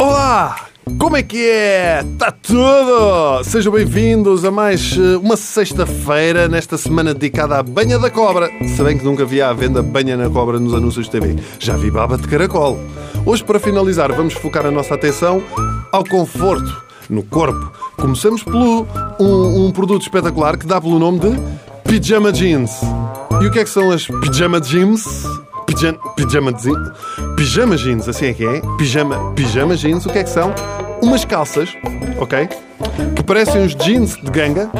Olá! 0.00 0.56
Como 0.98 1.14
é 1.16 1.22
que 1.22 1.46
é? 1.46 2.00
Está 2.00 2.32
tudo? 2.32 3.44
Sejam 3.44 3.74
bem-vindos 3.74 4.46
a 4.46 4.50
mais 4.50 4.96
eh, 4.96 5.18
uma 5.18 5.36
sexta-feira 5.36 6.48
nesta 6.48 6.78
semana 6.78 7.12
dedicada 7.12 7.58
à 7.58 7.62
banha 7.62 7.98
da 7.98 8.08
cobra. 8.10 8.50
Se 8.66 8.82
bem 8.82 8.96
que 8.96 9.04
nunca 9.04 9.26
vi 9.26 9.42
à 9.42 9.52
venda 9.52 9.82
banha 9.82 10.16
na 10.16 10.30
cobra 10.30 10.58
nos 10.58 10.72
anúncios 10.72 11.04
de 11.04 11.12
TV. 11.12 11.36
Já 11.58 11.76
vi 11.76 11.90
baba 11.90 12.16
de 12.16 12.26
caracol. 12.26 12.80
Hoje, 13.26 13.44
para 13.44 13.60
finalizar, 13.60 14.10
vamos 14.14 14.32
focar 14.32 14.64
a 14.64 14.70
nossa 14.70 14.94
atenção 14.94 15.42
ao 15.92 16.02
conforto 16.02 16.82
no 17.10 17.22
corpo. 17.22 17.70
Começamos 17.96 18.42
pelo 18.42 18.86
um, 19.20 19.66
um 19.66 19.70
produto 19.70 20.00
espetacular 20.00 20.56
que 20.56 20.66
dá 20.66 20.80
pelo 20.80 20.98
nome 20.98 21.18
de 21.18 21.38
Pijama 21.84 22.32
Jeans. 22.32 22.80
E 23.42 23.46
o 23.46 23.50
que 23.50 23.58
é 23.58 23.64
que 23.64 23.70
são 23.70 23.90
as 23.90 24.06
Pijama 24.06 24.60
Jeans? 24.62 25.04
Pijama, 25.68 25.98
pijama, 26.16 26.52
jeans, 26.54 26.88
pijama 27.36 27.76
jeans, 27.76 28.08
assim 28.08 28.26
é 28.26 28.32
que 28.32 28.42
é. 28.42 28.62
Pijama, 28.78 29.32
pijama 29.34 29.76
jeans, 29.76 30.06
o 30.06 30.08
que 30.10 30.18
é 30.18 30.24
que 30.24 30.30
são? 30.30 30.54
Umas 31.02 31.26
calças, 31.26 31.68
ok? 32.18 32.48
Que 33.14 33.22
parecem 33.22 33.60
uns 33.60 33.76
jeans 33.76 34.16
de 34.16 34.30
ganga, 34.30 34.70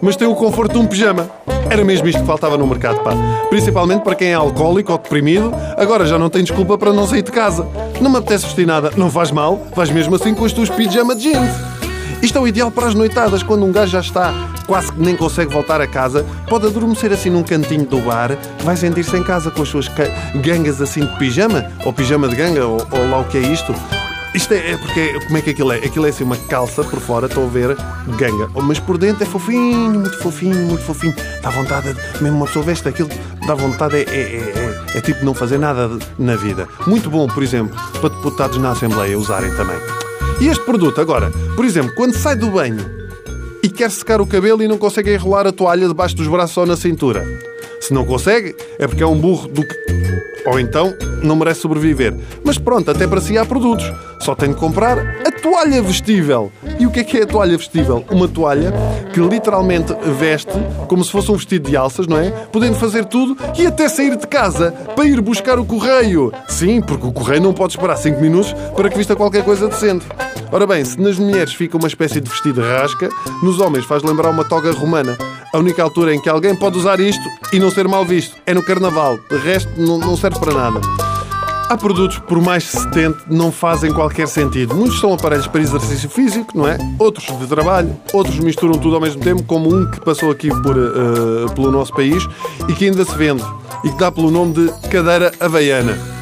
mas 0.00 0.16
têm 0.16 0.26
o 0.26 0.34
conforto 0.34 0.72
de 0.72 0.78
um 0.78 0.86
pijama. 0.86 1.30
Era 1.68 1.84
mesmo 1.84 2.08
isto 2.08 2.22
que 2.22 2.26
faltava 2.26 2.56
no 2.56 2.66
mercado, 2.66 2.98
pá. 3.00 3.12
Principalmente 3.50 4.02
para 4.02 4.14
quem 4.14 4.28
é 4.28 4.34
alcoólico 4.34 4.90
ou 4.90 4.96
deprimido, 4.98 5.52
agora 5.76 6.06
já 6.06 6.18
não 6.18 6.30
tem 6.30 6.42
desculpa 6.42 6.78
para 6.78 6.94
não 6.94 7.06
sair 7.06 7.22
de 7.22 7.30
casa. 7.30 7.68
Não 8.00 8.10
me 8.10 8.16
apetece 8.16 8.46
vestir 8.46 8.66
nada, 8.66 8.90
não 8.96 9.10
faz 9.10 9.30
mal, 9.30 9.66
vais 9.76 9.90
mesmo 9.90 10.14
assim 10.14 10.34
com 10.34 10.46
as 10.46 10.52
tuas 10.52 10.70
pijama 10.70 11.14
jeans. 11.14 11.77
Isto 12.22 12.38
é 12.38 12.40
o 12.40 12.48
ideal 12.48 12.70
para 12.70 12.86
as 12.86 12.94
noitadas, 12.94 13.42
quando 13.42 13.64
um 13.64 13.72
gajo 13.72 13.92
já 13.92 14.00
está 14.00 14.32
quase 14.66 14.92
que 14.92 15.00
nem 15.00 15.16
consegue 15.16 15.52
voltar 15.52 15.80
a 15.80 15.86
casa, 15.86 16.26
pode 16.48 16.66
adormecer 16.66 17.12
assim 17.12 17.30
num 17.30 17.42
cantinho 17.42 17.86
do 17.86 18.00
bar, 18.00 18.36
vai 18.62 18.76
sentir-se 18.76 19.16
em 19.16 19.22
casa 19.22 19.50
com 19.50 19.62
as 19.62 19.68
suas 19.68 19.88
gangas 20.42 20.80
assim 20.80 21.00
de 21.00 21.18
pijama, 21.18 21.70
ou 21.84 21.92
pijama 21.92 22.28
de 22.28 22.36
ganga, 22.36 22.66
ou, 22.66 22.86
ou 22.90 23.10
lá 23.10 23.20
o 23.20 23.24
que 23.24 23.38
é 23.38 23.40
isto. 23.40 23.74
Isto 24.34 24.54
é, 24.54 24.72
é, 24.72 24.76
porque. 24.76 25.18
Como 25.26 25.38
é 25.38 25.42
que 25.42 25.50
aquilo 25.50 25.72
é? 25.72 25.76
Aquilo 25.78 26.06
é 26.06 26.10
assim 26.10 26.24
uma 26.24 26.36
calça 26.36 26.84
por 26.84 27.00
fora, 27.00 27.26
estou 27.26 27.44
a 27.44 27.48
ver, 27.48 27.76
ganga. 28.18 28.48
Mas 28.62 28.78
por 28.78 28.98
dentro 28.98 29.22
é 29.22 29.26
fofinho, 29.26 30.00
muito 30.00 30.18
fofinho, 30.18 30.66
muito 30.66 30.84
fofinho. 30.84 31.14
Dá 31.42 31.50
vontade, 31.50 31.94
de, 31.94 32.22
mesmo 32.22 32.36
uma 32.36 32.46
pessoa 32.46 32.64
veste 32.64 32.88
aquilo, 32.88 33.08
dá 33.46 33.54
vontade, 33.54 33.96
é, 33.96 34.02
é, 34.02 34.84
é, 34.94 34.98
é 34.98 35.00
tipo 35.00 35.24
não 35.24 35.34
fazer 35.34 35.58
nada 35.58 35.90
na 36.18 36.36
vida. 36.36 36.68
Muito 36.86 37.10
bom, 37.10 37.26
por 37.26 37.42
exemplo, 37.42 37.74
para 38.00 38.10
deputados 38.10 38.58
na 38.58 38.70
Assembleia 38.70 39.18
usarem 39.18 39.50
também. 39.56 40.07
E 40.40 40.46
este 40.46 40.64
produto, 40.64 41.00
agora, 41.00 41.32
por 41.56 41.64
exemplo, 41.64 41.92
quando 41.96 42.14
sai 42.14 42.36
do 42.36 42.48
banho 42.50 42.84
e 43.62 43.68
quer 43.68 43.90
secar 43.90 44.20
o 44.20 44.26
cabelo 44.26 44.62
e 44.62 44.68
não 44.68 44.78
consegue 44.78 45.12
enrolar 45.12 45.46
a 45.46 45.52
toalha 45.52 45.88
debaixo 45.88 46.14
dos 46.14 46.28
braços 46.28 46.56
ou 46.56 46.66
na 46.66 46.76
cintura. 46.76 47.26
Se 47.80 47.92
não 47.92 48.04
consegue, 48.04 48.54
é 48.78 48.86
porque 48.86 49.02
é 49.02 49.06
um 49.06 49.16
burro 49.16 49.48
do 49.48 49.62
que. 49.62 49.74
Ou 50.46 50.58
então 50.58 50.94
não 51.22 51.36
merece 51.36 51.60
sobreviver. 51.60 52.14
Mas 52.44 52.56
pronto, 52.56 52.90
até 52.90 53.06
para 53.06 53.20
si 53.20 53.36
há 53.36 53.44
produtos. 53.44 53.90
Só 54.20 54.34
tem 54.34 54.50
de 54.50 54.56
comprar 54.56 54.98
a 54.98 55.30
toalha 55.30 55.82
vestível. 55.82 56.50
E 56.78 56.86
o 56.86 56.90
que 56.90 57.00
é 57.00 57.04
que 57.04 57.18
é 57.18 57.22
a 57.22 57.26
toalha 57.26 57.56
vestível? 57.56 58.04
Uma 58.10 58.28
toalha 58.28 58.72
que 59.12 59.20
literalmente 59.20 59.94
veste 60.18 60.52
como 60.86 61.04
se 61.04 61.10
fosse 61.10 61.30
um 61.30 61.36
vestido 61.36 61.68
de 61.68 61.76
alças, 61.76 62.06
não 62.06 62.18
é? 62.18 62.30
Podendo 62.30 62.76
fazer 62.76 63.04
tudo 63.04 63.36
e 63.58 63.66
até 63.66 63.88
sair 63.88 64.16
de 64.16 64.26
casa 64.26 64.72
para 64.94 65.06
ir 65.06 65.20
buscar 65.20 65.58
o 65.58 65.64
correio. 65.64 66.32
Sim, 66.48 66.80
porque 66.80 67.06
o 67.06 67.12
correio 67.12 67.42
não 67.42 67.52
pode 67.52 67.72
esperar 67.72 67.96
5 67.96 68.20
minutos 68.20 68.52
para 68.76 68.88
que 68.88 68.96
vista 68.96 69.14
qualquer 69.16 69.44
coisa 69.44 69.68
decente. 69.68 70.06
Ora 70.50 70.66
bem, 70.66 70.82
se 70.82 70.98
nas 70.98 71.18
mulheres 71.18 71.52
fica 71.52 71.76
uma 71.76 71.88
espécie 71.88 72.20
de 72.20 72.30
vestido 72.30 72.62
rasca, 72.62 73.10
nos 73.42 73.60
homens 73.60 73.84
faz 73.84 74.02
lembrar 74.02 74.30
uma 74.30 74.44
toga 74.44 74.72
romana. 74.72 75.16
A 75.52 75.58
única 75.58 75.82
altura 75.82 76.14
em 76.14 76.20
que 76.20 76.28
alguém 76.28 76.56
pode 76.56 76.78
usar 76.78 76.98
isto 77.00 77.22
e 77.52 77.58
não 77.58 77.70
ser 77.70 77.86
mal 77.86 78.04
visto 78.04 78.34
é 78.46 78.54
no 78.54 78.62
carnaval. 78.62 79.18
De 79.30 79.36
resto, 79.36 79.70
não 79.78 80.16
serve 80.16 80.38
para 80.38 80.54
nada. 80.54 80.80
Há 81.68 81.76
produtos 81.76 82.16
que, 82.16 82.26
por 82.26 82.40
mais 82.40 82.64
que 82.64 82.78
se 82.78 82.90
tente, 82.90 83.18
não 83.28 83.52
fazem 83.52 83.92
qualquer 83.92 84.26
sentido. 84.26 84.74
Muitos 84.74 84.98
são 85.00 85.12
aparelhos 85.12 85.46
para 85.46 85.60
exercício 85.60 86.08
físico, 86.08 86.56
não 86.56 86.66
é? 86.66 86.78
Outros 86.98 87.26
de 87.38 87.46
trabalho, 87.46 87.94
outros 88.10 88.38
misturam 88.38 88.78
tudo 88.78 88.94
ao 88.94 89.02
mesmo 89.02 89.20
tempo, 89.20 89.42
como 89.42 89.74
um 89.74 89.90
que 89.90 90.00
passou 90.00 90.30
aqui 90.30 90.48
por, 90.62 90.78
uh, 90.78 91.52
pelo 91.54 91.70
nosso 91.70 91.92
país 91.92 92.26
e 92.66 92.72
que 92.72 92.86
ainda 92.86 93.04
se 93.04 93.14
vende 93.14 93.44
e 93.84 93.90
que 93.90 93.98
dá 93.98 94.10
pelo 94.10 94.30
nome 94.30 94.54
de 94.54 94.88
cadeira 94.88 95.30
havaiana. 95.38 96.17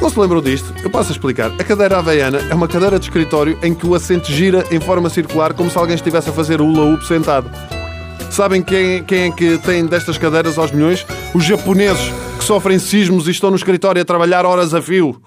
Não 0.00 0.08
se 0.08 0.18
lembram 0.18 0.40
disto? 0.40 0.72
Eu 0.82 0.90
passo 0.90 1.10
a 1.10 1.12
explicar. 1.12 1.50
A 1.58 1.64
cadeira 1.64 1.98
havaiana 1.98 2.38
é 2.48 2.54
uma 2.54 2.68
cadeira 2.68 2.98
de 2.98 3.06
escritório 3.06 3.58
em 3.62 3.74
que 3.74 3.86
o 3.86 3.94
assento 3.94 4.30
gira 4.30 4.64
em 4.70 4.78
forma 4.78 5.10
circular 5.10 5.52
como 5.52 5.70
se 5.70 5.76
alguém 5.76 5.96
estivesse 5.96 6.30
a 6.30 6.32
fazer 6.32 6.60
hula-hoop 6.60 7.04
sentado. 7.04 7.50
Sabem 8.30 8.62
quem, 8.62 9.02
quem 9.02 9.30
é 9.30 9.30
que 9.30 9.58
tem 9.58 9.84
destas 9.86 10.16
cadeiras 10.16 10.56
aos 10.56 10.70
milhões? 10.70 11.04
Os 11.34 11.44
japoneses 11.44 12.12
que 12.38 12.44
sofrem 12.44 12.78
sismos 12.78 13.26
e 13.26 13.32
estão 13.32 13.50
no 13.50 13.56
escritório 13.56 14.00
a 14.00 14.04
trabalhar 14.04 14.46
horas 14.46 14.72
a 14.72 14.80
fio. 14.80 15.20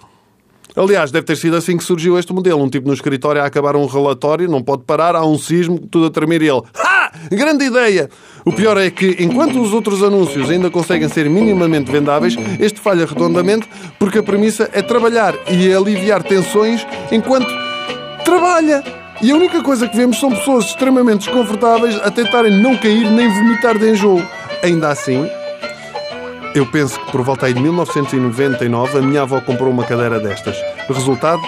Aliás, 0.76 1.12
deve 1.12 1.26
ter 1.26 1.36
sido 1.36 1.56
assim 1.56 1.78
que 1.78 1.84
surgiu 1.84 2.18
este 2.18 2.34
modelo. 2.34 2.62
Um 2.62 2.70
tipo 2.70 2.88
no 2.88 2.94
escritório 2.94 3.42
a 3.42 3.46
acabar 3.46 3.76
um 3.76 3.86
relatório, 3.86 4.50
não 4.50 4.62
pode 4.62 4.84
parar, 4.84 5.16
há 5.16 5.26
um 5.26 5.38
sismo, 5.38 5.80
tudo 5.80 6.06
a 6.06 6.10
tremer 6.10 6.42
e 6.42 6.50
ele. 6.50 6.62
Ha! 6.78 7.12
Grande 7.30 7.66
ideia! 7.66 8.10
O 8.46 8.52
pior 8.52 8.78
é 8.78 8.90
que, 8.90 9.18
enquanto 9.20 9.62
os 9.62 9.74
outros 9.74 10.02
anúncios 10.02 10.50
ainda 10.50 10.70
conseguem 10.70 11.10
ser 11.10 11.30
minimamente 11.30 11.92
vendáveis, 11.92 12.36
este 12.60 12.80
falha 12.80 13.06
redondamente 13.06 13.68
porque 14.00 14.20
a 14.20 14.24
premissa 14.24 14.70
é 14.74 14.82
trabalhar 14.82 15.36
e 15.50 15.72
aliviar 15.74 16.24
tensões 16.24 16.86
enquanto 17.12 17.52
trabalha. 18.24 18.84
E 19.22 19.30
a 19.30 19.36
única 19.36 19.62
coisa 19.62 19.88
que 19.88 19.96
vemos 19.96 20.20
são 20.20 20.32
pessoas 20.32 20.66
extremamente 20.66 21.26
desconfortáveis 21.26 21.96
a 22.02 22.10
tentarem 22.10 22.60
não 22.62 22.76
cair 22.76 23.12
nem 23.12 23.30
vomitar 23.30 23.78
de 23.78 23.92
enjoo. 23.92 24.22
Ainda 24.64 24.90
assim, 24.90 25.30
eu 26.54 26.66
penso 26.66 27.00
que 27.00 27.12
por 27.12 27.22
volta 27.22 27.46
aí 27.46 27.54
de 27.54 27.62
1999 27.62 28.98
a 28.98 29.02
minha 29.02 29.22
avó 29.22 29.40
comprou 29.42 29.70
uma 29.70 29.86
cadeira 29.86 30.20
destas. 30.20 30.56
Resultado, 30.88 31.42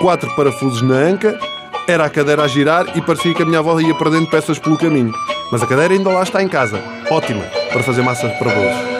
quatro 0.00 0.34
parafusos 0.34 0.82
na 0.82 0.94
anca, 0.94 1.38
era 1.86 2.04
a 2.04 2.10
cadeira 2.10 2.42
a 2.42 2.48
girar 2.48 2.96
e 2.96 3.00
parecia 3.00 3.34
que 3.34 3.42
a 3.42 3.46
minha 3.46 3.58
avó 3.58 3.78
ia 3.78 3.94
perdendo 3.94 4.28
peças 4.28 4.58
pelo 4.58 4.78
caminho. 4.78 5.12
Mas 5.52 5.62
a 5.62 5.66
cadeira 5.66 5.94
ainda 5.94 6.10
lá 6.10 6.22
está 6.22 6.42
em 6.42 6.48
casa. 6.48 6.82
Ótima 7.10 7.44
para 7.72 7.82
fazer 7.82 8.02
massa 8.02 8.28
para 8.28 8.54
bolos. 8.54 8.96